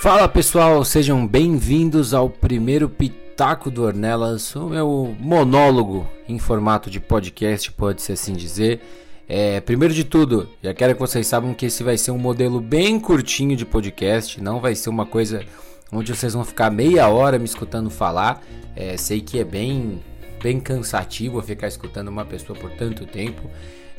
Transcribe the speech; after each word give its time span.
Fala 0.00 0.28
pessoal, 0.28 0.84
sejam 0.84 1.26
bem-vindos 1.26 2.14
ao 2.14 2.30
primeiro 2.30 2.88
Pitaco 2.88 3.68
do 3.68 3.82
Ornelas, 3.82 4.54
o 4.54 4.68
meu 4.68 5.16
monólogo 5.18 6.06
em 6.28 6.38
formato 6.38 6.88
de 6.88 7.00
podcast, 7.00 7.72
pode-se 7.72 8.12
assim 8.12 8.32
dizer. 8.32 8.80
É, 9.28 9.60
primeiro 9.60 9.92
de 9.92 10.04
tudo, 10.04 10.48
já 10.62 10.72
quero 10.72 10.94
que 10.94 11.00
vocês 11.00 11.26
saibam 11.26 11.52
que 11.52 11.66
esse 11.66 11.82
vai 11.82 11.98
ser 11.98 12.12
um 12.12 12.18
modelo 12.18 12.60
bem 12.60 13.00
curtinho 13.00 13.56
de 13.56 13.66
podcast, 13.66 14.40
não 14.40 14.60
vai 14.60 14.76
ser 14.76 14.88
uma 14.88 15.04
coisa 15.04 15.44
onde 15.90 16.14
vocês 16.14 16.32
vão 16.32 16.44
ficar 16.44 16.70
meia 16.70 17.08
hora 17.08 17.36
me 17.36 17.46
escutando 17.46 17.90
falar. 17.90 18.40
É, 18.76 18.96
sei 18.96 19.20
que 19.20 19.40
é 19.40 19.44
bem, 19.44 20.00
bem 20.40 20.60
cansativo 20.60 21.42
ficar 21.42 21.66
escutando 21.66 22.06
uma 22.06 22.24
pessoa 22.24 22.56
por 22.56 22.70
tanto 22.70 23.04
tempo. 23.04 23.50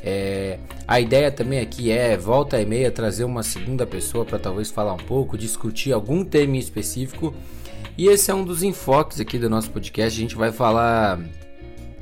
É, 0.03 0.57
a 0.87 0.99
ideia 0.99 1.31
também 1.31 1.59
aqui 1.59 1.91
é 1.91 2.15
volta 2.15 2.59
e 2.59 2.65
meia 2.65 2.91
trazer 2.91 3.23
uma 3.23 3.43
segunda 3.43 3.85
pessoa 3.85 4.25
para 4.25 4.39
talvez 4.39 4.71
falar 4.71 4.93
um 4.93 4.97
pouco, 4.97 5.37
discutir 5.37 5.91
algum 5.91 6.23
tema 6.23 6.55
em 6.55 6.59
específico. 6.59 7.33
E 7.97 8.07
esse 8.07 8.31
é 8.31 8.33
um 8.33 8.45
dos 8.45 8.63
enfoques 8.63 9.19
aqui 9.19 9.37
do 9.37 9.49
nosso 9.49 9.69
podcast. 9.71 10.17
A 10.17 10.21
gente 10.21 10.35
vai 10.35 10.51
falar 10.51 11.19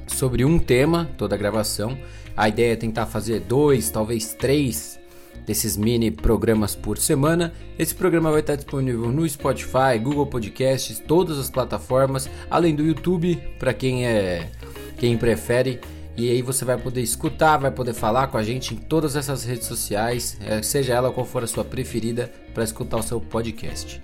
sobre 0.08 0.46
um 0.46 0.60
tema 0.60 1.10
toda 1.18 1.36
a 1.36 1.38
gravação. 1.38 1.98
A 2.36 2.48
ideia 2.48 2.73
é 2.73 2.76
tentar 2.76 3.08
fazer 3.08 3.40
dois, 3.42 3.90
talvez 3.90 4.34
três 4.34 5.00
desses 5.45 5.78
mini 5.78 6.12
programas 6.12 6.76
por 6.76 6.98
semana. 6.98 7.54
Esse 7.80 7.95
programa 7.95 8.30
vai 8.30 8.42
estar 8.42 8.56
disponível 8.56 9.12
no 9.12 9.28
Spotify, 9.28 9.98
Google 10.02 10.28
Podcasts, 10.28 11.00
todas 11.00 11.40
as 11.40 11.50
plataformas, 11.50 12.30
além 12.50 12.76
do 12.76 12.84
YouTube 12.84 13.42
para 13.58 13.73
quem 13.73 14.06
é 14.06 14.52
quem 14.98 15.18
prefere. 15.18 15.80
E 16.18 16.32
aí 16.32 16.42
você 16.42 16.66
vai 16.66 16.78
poder 16.80 17.02
escutar, 17.02 17.58
vai 17.58 17.70
poder 17.70 17.94
falar 17.94 18.26
com 18.26 18.40
a 18.40 18.44
gente 18.44 18.74
em 18.74 18.78
todas 18.78 19.16
essas 19.16 19.44
redes 19.44 19.68
sociais, 19.68 20.36
é, 20.44 20.64
seja 20.64 20.96
ela 20.96 21.12
qual 21.12 21.24
for 21.24 21.44
a 21.44 21.48
sua 21.48 21.64
preferida, 21.64 22.34
para 22.56 22.64
escutar 22.64 22.98
o 22.98 23.04
seu 23.04 23.22
podcast. 23.22 24.02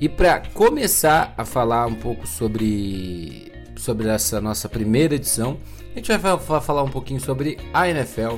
E 0.00 0.08
para 0.08 0.40
começar 0.54 1.34
a 1.36 1.44
falar 1.44 1.86
um 1.86 1.94
pouco 1.96 2.24
sobre, 2.24 3.50
sobre 3.76 4.06
essa 4.08 4.40
nossa 4.40 4.68
primeira 4.68 5.16
edição, 5.16 5.58
a 5.92 5.98
gente 5.98 6.16
vai 6.16 6.60
falar 6.60 6.84
um 6.84 6.88
pouquinho 6.88 7.20
sobre 7.20 7.58
a 7.74 7.90
NFL, 7.90 8.36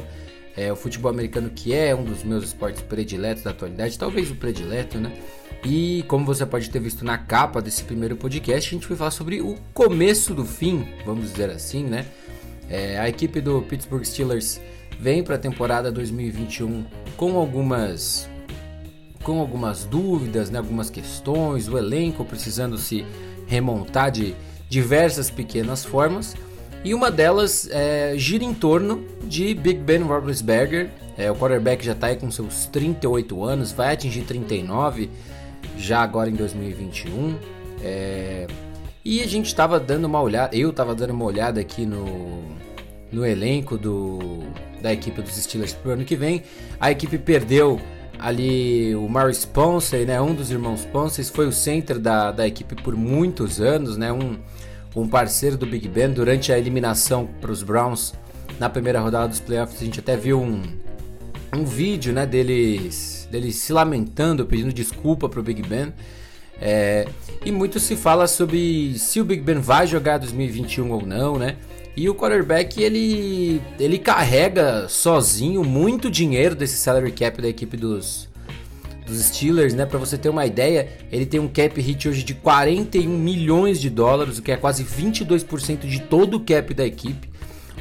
é, 0.57 0.73
o 0.73 0.77
futebol 0.77 1.11
americano 1.11 1.51
que 1.51 1.75
é 1.75 1.95
um 1.95 2.05
dos 2.05 2.25
meus 2.25 2.45
esportes 2.45 2.81
prediletos 2.81 3.43
da 3.43 3.51
atualidade, 3.51 3.99
talvez 3.99 4.31
o 4.31 4.37
predileto, 4.37 4.99
né? 4.99 5.13
E 5.65 6.03
como 6.09 6.25
você 6.25 6.47
pode 6.47 6.71
ter 6.71 6.81
visto 6.81 7.05
na 7.05 7.19
capa 7.19 7.61
desse 7.61 7.85
primeiro 7.85 8.17
podcast, 8.17 8.71
a 8.71 8.79
gente 8.79 8.89
vai 8.89 8.97
falar 8.97 9.11
sobre 9.11 9.43
o 9.43 9.57
começo 9.75 10.35
do 10.35 10.47
fim, 10.47 10.89
vamos 11.05 11.31
dizer 11.31 11.51
assim, 11.51 11.85
né? 11.85 12.07
É, 12.69 12.99
a 12.99 13.09
equipe 13.09 13.41
do 13.41 13.63
Pittsburgh 13.63 14.05
Steelers 14.05 14.61
vem 14.99 15.23
para 15.23 15.35
a 15.35 15.39
temporada 15.39 15.91
2021 15.91 16.85
com 17.17 17.37
algumas 17.37 18.29
com 19.23 19.39
algumas 19.39 19.85
dúvidas, 19.85 20.51
né, 20.51 20.59
algumas 20.59 20.91
questões, 20.91 21.69
o 21.69 21.79
elenco 21.79 22.25
precisando 22.25 22.77
se 22.77 23.07
remontar 23.47 24.11
de 24.11 24.35
diversas 24.69 25.31
pequenas 25.31 25.85
formas. 25.85 26.35
E 26.85 26.93
uma 26.93 27.11
delas 27.11 27.69
é, 27.71 28.15
gira 28.17 28.43
em 28.43 28.53
torno 28.53 29.05
de 29.23 29.55
Big 29.55 29.79
Ben 29.79 30.03
Roethlisberger. 30.03 30.91
É, 31.17 31.31
o 31.31 31.37
quarterback 31.37 31.85
já 31.85 31.93
está 31.93 32.09
aí 32.09 32.17
com 32.17 32.31
seus 32.31 32.67
38 32.67 33.45
anos, 33.45 33.71
vai 33.71 33.93
atingir 33.93 34.23
39 34.23 35.09
já 35.77 36.01
agora 36.01 36.29
em 36.29 36.35
2021. 36.35 37.37
É, 37.81 38.47
e 39.05 39.21
a 39.21 39.27
gente 39.27 39.47
estava 39.47 39.81
dando 39.81 40.05
uma 40.05 40.21
olhada, 40.21 40.57
eu 40.57 40.71
estava 40.71 40.95
dando 40.95 41.11
uma 41.11 41.25
olhada 41.25 41.61
aqui 41.61 41.85
no, 41.85 42.43
no 43.11 43.27
elenco 43.27 43.77
do, 43.77 44.41
da 44.81 44.93
equipe 44.93 45.21
dos 45.21 45.35
Steelers 45.35 45.73
pro 45.73 45.93
ano 45.93 46.05
que 46.05 46.17
vem. 46.17 46.43
A 46.79 46.91
equipe 46.91 47.19
perdeu 47.19 47.81
ali 48.19 48.95
o 48.95 49.09
Maurice 49.09 49.47
Ponce, 49.47 50.05
né, 50.05 50.21
um 50.21 50.35
dos 50.35 50.51
irmãos 50.51 50.85
Ponce, 50.85 51.25
foi 51.25 51.47
o 51.47 51.53
center 51.53 51.99
da, 51.99 52.31
da 52.31 52.47
equipe 52.47 52.77
por 52.77 52.95
muitos 52.95 53.61
anos, 53.61 53.97
né, 53.97 54.13
um, 54.13 54.39
um 54.95 55.09
parceiro 55.09 55.57
do 55.57 55.67
Big 55.67 55.89
Ben 55.89 56.11
durante 56.13 56.53
a 56.53 56.59
eliminação 56.59 57.29
para 57.41 57.51
os 57.51 57.63
Browns 57.63 58.15
na 58.61 58.71
primeira 58.71 59.01
rodada 59.01 59.27
dos 59.27 59.41
playoffs. 59.41 59.83
A 59.83 59.85
gente 59.85 59.99
até 59.99 60.17
viu 60.17 60.41
um, 60.41 60.63
um 61.53 61.65
vídeo 61.65 62.13
né, 62.13 62.25
deles, 62.25 63.29
deles 63.31 63.57
se 63.57 63.73
lamentando, 63.73 64.47
pedindo 64.47 64.73
desculpa 64.73 65.29
para 65.29 65.41
o 65.41 65.43
Big 65.43 65.61
Ben. 65.63 65.93
É, 66.65 67.09
e 67.45 67.51
muito 67.51 67.81
se 67.81 67.97
fala 67.97 68.29
sobre 68.29 68.97
se 68.97 69.21
o 69.21 69.25
Big 69.25 69.43
Ben 69.43 69.59
vai 69.59 69.85
jogar 69.85 70.19
2021 70.19 70.93
ou 70.93 71.05
não, 71.05 71.37
né? 71.37 71.57
E 71.97 72.09
o 72.09 72.15
quarterback 72.15 72.81
ele, 72.81 73.61
ele 73.81 73.99
carrega 73.99 74.89
sozinho 74.89 75.65
muito 75.65 76.09
dinheiro 76.09 76.55
desse 76.55 76.77
salary 76.77 77.11
cap 77.11 77.43
da 77.43 77.49
equipe 77.49 77.77
dos, 77.77 78.29
dos 79.05 79.19
Steelers, 79.25 79.75
né? 79.75 79.85
Para 79.85 79.99
você 79.99 80.17
ter 80.17 80.29
uma 80.29 80.47
ideia, 80.47 80.89
ele 81.11 81.27
tem 81.27 81.41
um 81.41 81.49
cap 81.49 81.79
hit 81.81 82.09
hoje 82.09 82.23
de 82.23 82.33
41 82.33 83.11
milhões 83.11 83.81
de 83.81 83.91
dólares, 83.91 84.39
o 84.39 84.43
que 84.43 84.53
é 84.53 84.57
quase 84.57 84.85
22% 84.85 85.81
de 85.81 86.01
todo 86.03 86.37
o 86.37 86.41
cap 86.41 86.73
da 86.73 86.87
equipe. 86.87 87.29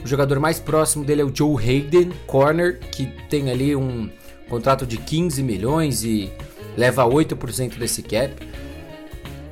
O 0.04 0.08
jogador 0.08 0.40
mais 0.40 0.60
próximo 0.60 1.06
dele 1.06 1.22
é 1.22 1.24
o 1.24 1.34
Joe 1.34 1.56
Hayden, 1.56 2.12
corner, 2.26 2.80
que 2.80 3.06
tem 3.30 3.52
ali 3.52 3.76
um 3.76 4.10
contrato 4.50 4.88
de 4.88 4.98
15 4.98 5.44
milhões 5.44 6.04
e 6.04 6.32
leva 6.76 7.06
8% 7.06 7.78
desse 7.78 8.02
cap. 8.02 8.34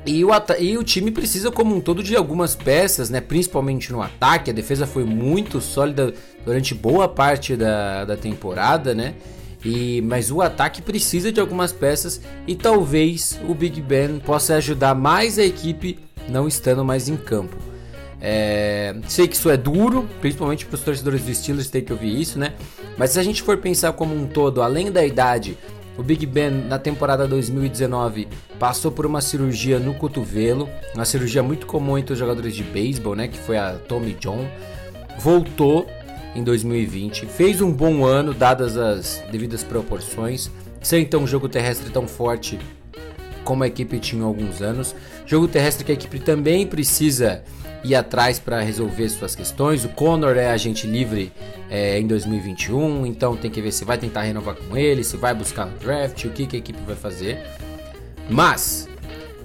E 0.06 0.24
o, 0.24 0.30
e 0.58 0.78
o 0.78 0.82
time 0.82 1.10
precisa 1.10 1.50
como 1.50 1.74
um 1.74 1.80
todo 1.80 2.02
de 2.02 2.16
algumas 2.16 2.54
peças, 2.54 3.10
né? 3.10 3.20
principalmente 3.20 3.92
no 3.92 4.00
ataque. 4.00 4.50
A 4.50 4.54
defesa 4.54 4.86
foi 4.86 5.04
muito 5.04 5.60
sólida 5.60 6.14
durante 6.44 6.74
boa 6.74 7.06
parte 7.06 7.54
da, 7.54 8.04
da 8.04 8.16
temporada, 8.16 8.94
né? 8.94 9.14
E, 9.62 10.00
mas 10.02 10.30
o 10.30 10.40
ataque 10.40 10.80
precisa 10.80 11.30
de 11.30 11.38
algumas 11.38 11.70
peças 11.70 12.20
e 12.46 12.54
talvez 12.54 13.38
o 13.46 13.54
Big 13.54 13.80
Ben 13.82 14.18
possa 14.18 14.54
ajudar 14.54 14.94
mais 14.94 15.38
a 15.38 15.44
equipe 15.44 15.98
não 16.28 16.48
estando 16.48 16.82
mais 16.82 17.08
em 17.08 17.16
campo. 17.16 17.56
É, 18.22 18.94
sei 19.08 19.26
que 19.26 19.34
isso 19.34 19.48
é 19.50 19.56
duro, 19.56 20.08
principalmente 20.20 20.66
para 20.66 20.74
os 20.74 20.82
torcedores 20.82 21.22
do 21.22 21.34
Steelers 21.34 21.70
ter 21.70 21.82
que 21.82 21.92
ouvir 21.92 22.20
isso, 22.20 22.38
né? 22.38 22.54
Mas 22.96 23.10
se 23.10 23.18
a 23.18 23.22
gente 23.22 23.42
for 23.42 23.56
pensar 23.58 23.92
como 23.92 24.14
um 24.14 24.26
todo, 24.26 24.62
além 24.62 24.90
da 24.90 25.04
idade, 25.04 25.56
o 26.00 26.02
Big 26.02 26.24
Ben 26.24 26.50
na 26.50 26.78
temporada 26.78 27.28
2019 27.28 28.26
passou 28.58 28.90
por 28.90 29.04
uma 29.04 29.20
cirurgia 29.20 29.78
no 29.78 29.92
cotovelo, 29.92 30.66
uma 30.94 31.04
cirurgia 31.04 31.42
muito 31.42 31.66
comum 31.66 31.98
entre 31.98 32.14
os 32.14 32.18
jogadores 32.18 32.56
de 32.56 32.64
beisebol, 32.64 33.14
né, 33.14 33.28
que 33.28 33.36
foi 33.36 33.58
a 33.58 33.72
Tommy 33.72 34.14
John. 34.14 34.48
Voltou 35.18 35.86
em 36.34 36.42
2020, 36.42 37.26
fez 37.26 37.60
um 37.60 37.70
bom 37.70 38.06
ano 38.06 38.32
dadas 38.32 38.78
as 38.78 39.22
devidas 39.30 39.62
proporções, 39.62 40.50
sem 40.80 41.02
então 41.02 41.24
um 41.24 41.26
jogo 41.26 41.50
terrestre 41.50 41.90
tão 41.90 42.08
forte 42.08 42.58
como 43.44 43.62
a 43.62 43.66
equipe 43.66 43.98
tinha 43.98 44.22
há 44.22 44.26
alguns 44.26 44.62
anos. 44.62 44.94
Jogo 45.26 45.48
terrestre 45.48 45.84
que 45.84 45.92
a 45.92 45.94
equipe 45.94 46.18
também 46.18 46.66
precisa 46.66 47.42
ir 47.84 47.94
atrás 47.94 48.38
para 48.38 48.60
resolver 48.60 49.08
suas 49.08 49.34
questões. 49.34 49.84
O 49.84 49.88
Conor 49.88 50.36
é 50.36 50.50
agente 50.50 50.86
livre 50.86 51.32
é, 51.70 51.98
em 51.98 52.06
2021, 52.06 53.06
então 53.06 53.36
tem 53.36 53.50
que 53.50 53.60
ver 53.60 53.72
se 53.72 53.84
vai 53.84 53.98
tentar 53.98 54.22
renovar 54.22 54.54
com 54.54 54.76
ele, 54.76 55.02
se 55.04 55.16
vai 55.16 55.34
buscar 55.34 55.66
no 55.66 55.78
draft, 55.78 56.24
o 56.24 56.30
que, 56.30 56.46
que 56.46 56.56
a 56.56 56.58
equipe 56.58 56.78
vai 56.86 56.96
fazer. 56.96 57.38
Mas 58.28 58.88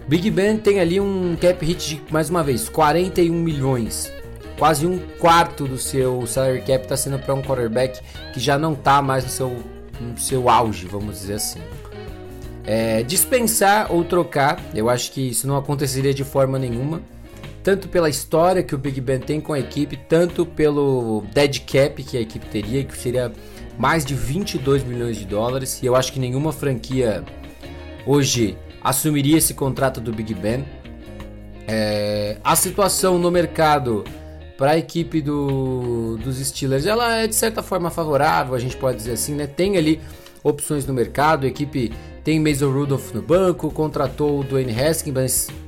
Big 0.08 0.30
Ben 0.30 0.58
tem 0.58 0.80
ali 0.80 1.00
um 1.00 1.36
cap 1.40 1.66
hit 1.66 1.96
de 1.96 2.14
mais 2.14 2.30
uma 2.30 2.44
vez 2.44 2.70
41 2.70 3.34
milhões. 3.34 4.12
Quase 4.58 4.86
um 4.86 5.00
quarto 5.20 5.68
do 5.68 5.78
seu 5.78 6.26
salary 6.28 6.60
cap 6.60 6.84
está 6.84 6.96
sendo 6.96 7.20
para 7.20 7.34
um 7.34 7.42
quarterback 7.42 8.00
que 8.34 8.40
já 8.40 8.58
não 8.58 8.74
está 8.74 9.02
mais 9.02 9.26
no 9.26 9.30
seu, 9.30 9.58
no 10.00 10.18
seu 10.18 10.50
auge, 10.50 10.88
vamos 10.88 11.20
dizer 11.20 11.34
assim. 11.36 11.60
É, 12.64 13.04
dispensar 13.04 13.92
ou 13.92 14.04
trocar, 14.04 14.60
eu 14.74 14.90
acho 14.90 15.12
que 15.12 15.30
isso 15.30 15.48
não 15.48 15.58
aconteceria 15.58 16.14
de 16.14 16.24
forma 16.24 16.58
nenhuma 16.58 17.02
tanto 17.66 17.90
pela 17.90 18.08
história 18.08 18.62
que 18.62 18.76
o 18.76 18.78
Big 18.78 19.02
Ben 19.02 19.20
tem 19.20 19.42
com 19.42 19.52
a 19.52 19.60
equipe, 19.60 19.98
tanto 19.98 20.46
pelo 20.46 21.24
dead 21.34 21.62
cap 21.62 22.04
que 22.04 22.16
a 22.16 22.22
equipe 22.22 22.46
teria, 22.46 22.84
que 22.84 22.96
seria 22.96 23.34
mais 23.76 24.06
de 24.06 24.14
22 24.14 24.84
milhões 24.84 25.18
de 25.18 25.26
dólares. 25.26 25.82
E 25.82 25.88
eu 25.88 25.96
acho 25.96 26.14
que 26.14 26.20
nenhuma 26.20 26.54
franquia 26.54 27.26
hoje 28.06 28.56
assumiria 28.84 29.40
esse 29.40 29.56
contrato 29.56 30.00
do 30.00 30.14
Big 30.14 30.32
Ben. 30.36 30.64
É, 31.68 32.38
a 32.44 32.56
situação 32.56 33.18
no 33.18 33.32
mercado 33.32 34.04
para 34.60 34.72
a 34.72 34.78
equipe 34.78 35.20
do, 35.20 36.18
dos 36.18 36.38
Steelers, 36.38 36.86
ela 36.86 37.16
é 37.16 37.26
de 37.26 37.34
certa 37.34 37.64
forma 37.64 37.90
favorável, 37.90 38.54
a 38.54 38.60
gente 38.60 38.78
pode 38.78 38.98
dizer 38.98 39.14
assim, 39.14 39.34
né? 39.34 39.48
Tem 39.48 39.76
ali 39.76 40.00
opções 40.44 40.86
no 40.86 40.94
mercado, 40.94 41.46
a 41.46 41.48
equipe 41.48 41.92
tem 42.24 42.40
Mason 42.40 42.72
Rudolph 42.72 43.12
no 43.12 43.24
banco, 43.24 43.72
contratou 43.72 44.42
o 44.42 44.44
Dwayne 44.44 44.80
Haskins, 44.80 45.14
mas 45.16 45.65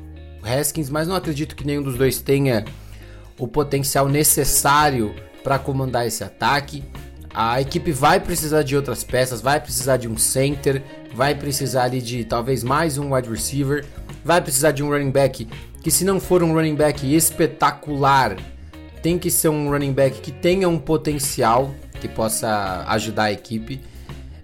Haskins, 0.48 0.90
mas 0.90 1.08
não 1.08 1.16
acredito 1.16 1.56
que 1.56 1.66
nenhum 1.66 1.84
dos 1.84 1.98
dois 1.98 2.22
tenha 2.22 2.66
o 3.38 3.48
potencial 3.48 4.08
necessário 4.08 5.14
para 5.44 5.60
comandar 5.60 6.08
esse 6.08 6.24
ataque. 6.24 6.84
A 7.34 7.62
equipe 7.62 7.92
vai 7.92 8.20
precisar 8.20 8.64
de 8.64 8.76
outras 8.76 9.04
peças, 9.04 9.42
vai 9.42 9.60
precisar 9.60 9.98
de 9.98 10.08
um 10.08 10.18
center, 10.18 10.82
vai 11.14 11.36
precisar 11.36 11.84
ali 11.84 12.02
de 12.02 12.26
talvez 12.26 12.64
mais 12.64 12.98
um 12.98 13.14
wide 13.14 13.30
receiver, 13.30 13.86
vai 14.26 14.42
precisar 14.42 14.72
de 14.72 14.84
um 14.84 14.90
running 14.90 15.12
back 15.12 15.48
que 15.84 15.92
se 15.92 16.04
não 16.04 16.20
for 16.20 16.44
um 16.44 16.54
running 16.54 16.76
back 16.76 17.16
espetacular, 17.16 18.36
tem 19.02 19.18
que 19.18 19.30
ser 19.30 19.50
um 19.50 19.70
running 19.70 19.94
back 19.94 20.20
que 20.20 20.32
tenha 20.32 20.68
um 20.68 20.80
potencial 20.80 21.74
que 22.02 22.08
possa 22.08 22.84
ajudar 22.88 23.26
a 23.26 23.32
equipe. 23.32 23.80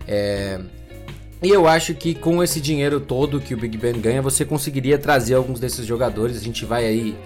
É... 0.07 0.59
E 1.43 1.49
eu 1.49 1.67
acho 1.67 1.93
que 1.93 2.15
com 2.15 2.41
esse 2.41 2.61
dinheiro 2.61 3.01
todo 3.01 3.41
que 3.41 3.53
o 3.53 3.57
Big 3.57 3.77
Ben 3.77 3.99
ganha, 3.99 4.21
você 4.21 4.45
conseguiria 4.45 4.97
trazer 4.97 5.33
alguns 5.33 5.59
desses 5.59 5.85
jogadores. 5.85 6.37
A 6.37 6.39
gente 6.39 6.63
vai 6.63 6.85
aí 6.85 7.17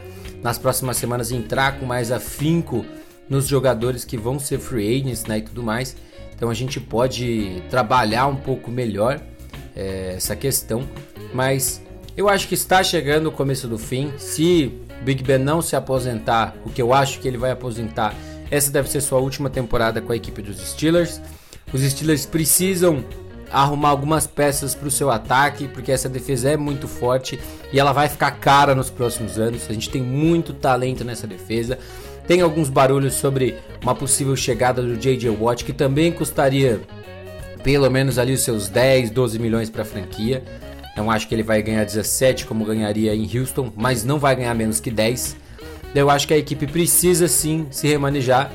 nas 0.41 0.57
próximas 0.57 0.97
semanas 0.97 1.31
entrar 1.31 1.79
com 1.79 1.85
mais 1.85 2.11
afinco 2.11 2.83
nos 3.29 3.45
jogadores 3.45 4.03
que 4.03 4.17
vão 4.17 4.39
ser 4.39 4.57
free 4.57 4.99
agents 4.99 5.25
né, 5.25 5.37
e 5.37 5.41
tudo 5.43 5.61
mais. 5.61 5.95
Então 6.35 6.49
a 6.49 6.53
gente 6.55 6.79
pode 6.79 7.61
trabalhar 7.69 8.25
um 8.25 8.35
pouco 8.35 8.71
melhor 8.71 9.21
é, 9.75 10.15
essa 10.15 10.35
questão. 10.35 10.83
Mas 11.31 11.79
eu 12.15 12.27
acho 12.27 12.47
que 12.47 12.55
está 12.55 12.83
chegando 12.83 13.27
o 13.27 13.31
começo 13.31 13.67
do 13.67 13.77
fim. 13.77 14.11
Se 14.17 14.73
Big 15.03 15.23
Ben 15.23 15.37
não 15.37 15.61
se 15.61 15.75
aposentar, 15.75 16.55
o 16.65 16.71
que 16.71 16.81
eu 16.81 16.91
acho 16.91 17.19
que 17.19 17.27
ele 17.27 17.37
vai 17.37 17.51
aposentar, 17.51 18.15
essa 18.49 18.71
deve 18.71 18.89
ser 18.89 19.01
sua 19.01 19.19
última 19.19 19.47
temporada 19.47 20.01
com 20.01 20.11
a 20.11 20.15
equipe 20.15 20.41
dos 20.41 20.57
Steelers. 20.57 21.21
Os 21.71 21.81
Steelers 21.81 22.25
precisam 22.25 23.05
arrumar 23.51 23.89
algumas 23.89 24.27
peças 24.27 24.75
para 24.75 24.87
o 24.87 24.91
seu 24.91 25.09
ataque, 25.09 25.67
porque 25.67 25.91
essa 25.91 26.09
defesa 26.09 26.49
é 26.49 26.57
muito 26.57 26.87
forte 26.87 27.39
e 27.71 27.79
ela 27.79 27.93
vai 27.93 28.09
ficar 28.09 28.31
cara 28.31 28.75
nos 28.75 28.89
próximos 28.89 29.37
anos. 29.39 29.67
A 29.69 29.73
gente 29.73 29.89
tem 29.89 30.01
muito 30.01 30.53
talento 30.53 31.03
nessa 31.03 31.27
defesa. 31.27 31.77
Tem 32.27 32.41
alguns 32.41 32.69
barulhos 32.69 33.13
sobre 33.13 33.55
uma 33.81 33.95
possível 33.95 34.35
chegada 34.35 34.81
do 34.81 34.97
J.J. 34.97 35.29
Watt, 35.29 35.63
que 35.63 35.71
também 35.71 36.11
custaria 36.11 36.81
pelo 37.63 37.89
menos 37.89 38.17
ali 38.17 38.33
os 38.33 38.43
seus 38.43 38.67
10, 38.69 39.09
12 39.11 39.39
milhões 39.39 39.69
para 39.69 39.81
a 39.81 39.85
franquia. 39.85 40.43
Não 40.95 41.11
acho 41.11 41.27
que 41.27 41.35
ele 41.35 41.43
vai 41.43 41.61
ganhar 41.61 41.85
17 41.85 42.45
como 42.45 42.65
ganharia 42.65 43.13
em 43.13 43.29
Houston, 43.37 43.71
mas 43.75 44.03
não 44.03 44.19
vai 44.19 44.35
ganhar 44.35 44.53
menos 44.55 44.79
que 44.79 44.89
10. 44.89 45.37
Eu 45.93 46.09
acho 46.09 46.27
que 46.27 46.33
a 46.33 46.37
equipe 46.37 46.67
precisa 46.67 47.27
sim 47.27 47.67
se 47.71 47.87
remanejar. 47.87 48.51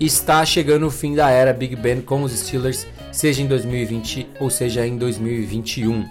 Está 0.00 0.44
chegando 0.44 0.86
o 0.86 0.90
fim 0.90 1.14
da 1.14 1.30
era 1.30 1.52
Big 1.52 1.76
Ben 1.76 2.00
com 2.00 2.22
os 2.22 2.32
Steelers, 2.32 2.86
seja 3.12 3.42
em 3.42 3.46
2020 3.46 4.26
ou 4.40 4.50
seja 4.50 4.86
em 4.86 4.96
2021. 4.96 6.04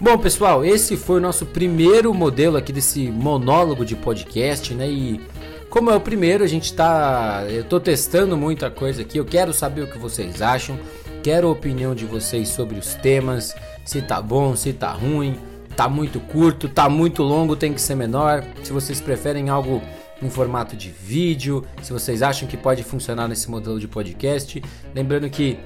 Bom, 0.00 0.18
pessoal, 0.18 0.64
esse 0.64 0.96
foi 0.96 1.18
o 1.18 1.22
nosso 1.22 1.46
primeiro 1.46 2.12
modelo 2.12 2.56
aqui 2.56 2.72
desse 2.72 3.10
monólogo 3.10 3.84
de 3.84 3.94
podcast, 3.94 4.74
né? 4.74 4.88
E 4.90 5.20
como 5.70 5.90
é 5.90 5.96
o 5.96 6.00
primeiro, 6.00 6.42
a 6.42 6.46
gente 6.46 6.72
tá. 6.72 7.44
Eu 7.48 7.64
tô 7.64 7.78
testando 7.78 8.36
muita 8.36 8.70
coisa 8.70 9.02
aqui. 9.02 9.18
Eu 9.18 9.24
quero 9.24 9.52
saber 9.52 9.82
o 9.82 9.86
que 9.86 9.98
vocês 9.98 10.42
acham. 10.42 10.78
Quero 11.22 11.48
a 11.48 11.50
opinião 11.50 11.94
de 11.94 12.04
vocês 12.04 12.48
sobre 12.48 12.78
os 12.78 12.94
temas. 12.94 13.54
Se 13.84 14.02
tá 14.02 14.20
bom, 14.20 14.54
se 14.56 14.72
tá 14.72 14.90
ruim. 14.90 15.36
Tá 15.76 15.88
muito 15.88 16.20
curto, 16.20 16.68
tá 16.68 16.88
muito 16.88 17.22
longo, 17.22 17.56
tem 17.56 17.72
que 17.72 17.80
ser 17.80 17.96
menor. 17.96 18.44
Se 18.62 18.72
vocês 18.72 19.00
preferem 19.00 19.48
algo 19.48 19.82
em 20.24 20.30
formato 20.30 20.76
de 20.76 20.90
vídeo, 20.90 21.64
se 21.82 21.92
vocês 21.92 22.22
acham 22.22 22.48
que 22.48 22.56
pode 22.56 22.82
funcionar 22.82 23.28
nesse 23.28 23.50
modelo 23.50 23.78
de 23.78 23.86
podcast. 23.86 24.62
Lembrando 24.94 25.28
que 25.28 25.58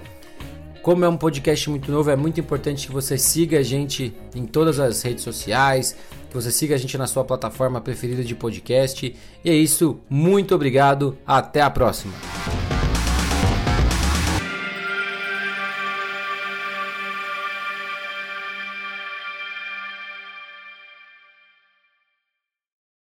como 0.83 1.05
é 1.05 1.09
um 1.09 1.17
podcast 1.17 1.69
muito 1.69 1.93
novo, 1.93 2.11
é 2.11 2.17
muito 2.17 2.41
importante 2.41 2.87
que 2.87 2.93
você 2.93 3.19
siga 3.19 3.59
a 3.59 3.63
gente 3.63 4.15
em 4.35 4.47
todas 4.47 4.81
as 4.81 5.03
redes 5.03 5.23
sociais, 5.23 5.95
que 6.29 6.35
você 6.35 6.51
siga 6.51 6.75
a 6.75 6.79
gente 6.79 6.97
na 6.97 7.07
sua 7.07 7.25
plataforma 7.25 7.81
preferida 7.81 8.25
de 8.25 8.35
podcast. 8.35 9.15
E 9.45 9.51
é 9.51 9.55
isso, 9.55 10.01
muito 10.09 10.55
obrigado, 10.55 11.17
até 11.27 11.61
a 11.61 11.71
próxima. 11.71 12.15